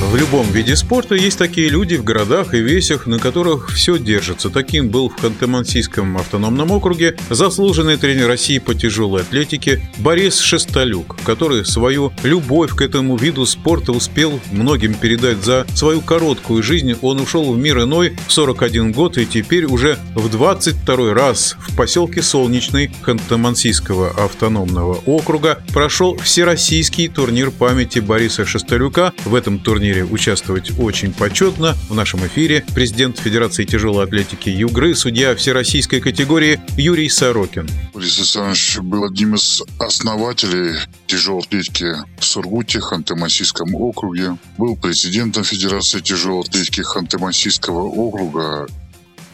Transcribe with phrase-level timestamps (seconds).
[0.00, 4.48] В любом виде спорта есть такие люди в городах и весях, на которых все держится.
[4.48, 11.66] Таким был в Ханты-Мансийском автономном округе заслуженный тренер России по тяжелой атлетике Борис Шестолюк, который
[11.66, 16.96] свою любовь к этому виду спорта успел многим передать за свою короткую жизнь.
[17.02, 21.76] Он ушел в мир иной в 41 год и теперь уже в 22 раз в
[21.76, 29.12] поселке Солнечный Ханты-Мансийского автономного округа прошел всероссийский турнир памяти Бориса Шестолюка.
[29.24, 31.76] В этом турнире турнире участвовать очень почетно.
[31.88, 37.68] В нашем эфире президент Федерации тяжелой атлетики Югры, судья всероссийской категории Юрий Сорокин.
[37.92, 40.76] Борис Александрович был одним из основателей
[41.06, 44.36] тяжелой атлетики в Сургуте, Ханты-Мансийском округе.
[44.58, 48.68] Был президентом Федерации тяжелой атлетики Ханты-Мансийского округа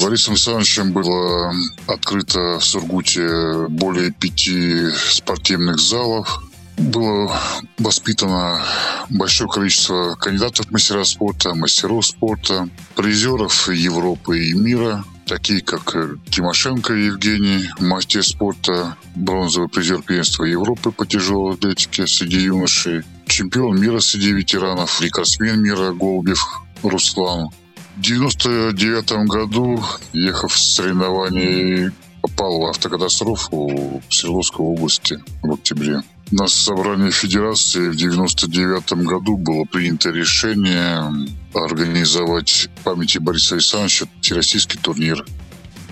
[0.00, 1.52] Борисом Александровичем было
[1.86, 6.42] открыто в Сургуте более пяти спортивных залов
[6.80, 7.38] было
[7.78, 8.62] воспитано
[9.10, 15.94] большое количество кандидатов в мастера спорта, мастеров спорта, призеров Европы и мира, такие как
[16.30, 24.00] Тимошенко Евгений, мастер спорта, бронзовый призер первенства Европы по тяжелой атлетике среди юношей, чемпион мира
[24.00, 27.50] среди ветеранов, рекордсмен мира Голубев Руслан.
[27.96, 29.84] В 1999 году,
[30.14, 31.90] ехав с соревнований,
[32.22, 36.02] попал в автокатастрофу в Свердловской области в октябре.
[36.30, 45.26] На собрании Федерации в 1999 году было принято решение организовать памяти Бориса Александровича всероссийский турнир.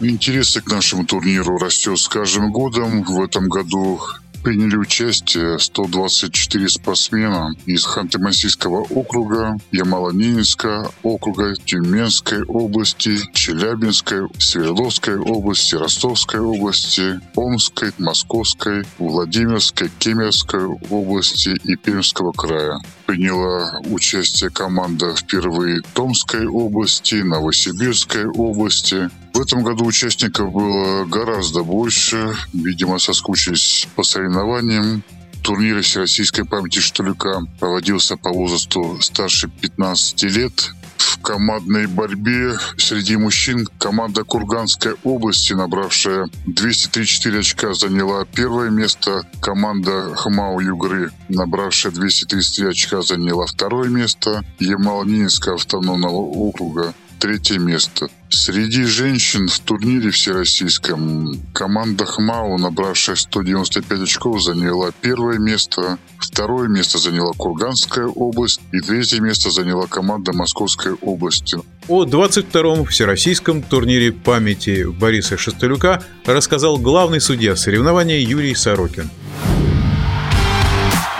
[0.00, 3.02] Интересы к нашему турниру растет с каждым годом.
[3.02, 4.00] В этом году
[4.48, 16.40] приняли участие 124 спортсмена из Ханты-Мансийского округа, Ямало-Ненецкого округа, Тюменской области, Челябинской, Свердловской области, Ростовской
[16.40, 22.80] области, Омской, Московской, Владимирской, Кемеровской области и Пермского края.
[23.04, 32.34] Приняла участие команда впервые Томской области, Новосибирской области, в этом году участников было гораздо больше.
[32.52, 35.04] Видимо, соскучились по соревнованиям.
[35.44, 40.72] Турнир Всероссийской памяти Штулюка проводился по возрасту старше 15 лет.
[40.96, 49.22] В командной борьбе среди мужчин команда Курганской области, набравшая 234 очка, заняла первое место.
[49.40, 54.42] Команда Хмау Югры, набравшая 233 очка, заняла второе место.
[54.58, 58.08] Ямало-Ненецкого автономного округа третье место.
[58.28, 65.98] Среди женщин в турнире всероссийском команда ХМАУ, набравшая 195 очков, заняла первое место.
[66.18, 68.60] Второе место заняла Курганская область.
[68.72, 71.58] И третье место заняла команда Московской области.
[71.88, 79.10] О 22-м всероссийском турнире памяти Бориса Шестолюка рассказал главный судья соревнования Юрий Сорокин.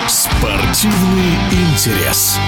[0.09, 2.39] Спортивный интерес.